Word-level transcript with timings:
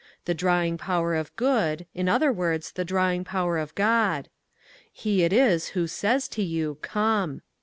The 0.25 0.33
drawing 0.33 0.79
power 0.79 1.13
of 1.13 1.29
good 1.35 1.85
in 1.93 2.09
other 2.09 2.33
words, 2.33 2.71
the 2.71 2.83
drawing 2.83 3.23
power 3.23 3.59
of 3.59 3.75
God. 3.75 4.29
He 4.91 5.21
it 5.21 5.31
is 5.31 5.67
who 5.77 5.85
says 5.85 6.27
to 6.29 6.41
you, 6.41 6.79
"Come." 6.81 7.43